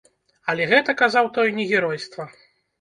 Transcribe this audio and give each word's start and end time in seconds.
Але 0.53 0.63
гэта, 0.71 0.95
казаў 1.03 1.31
той, 1.37 1.55
не 1.61 1.69
геройства. 1.77 2.31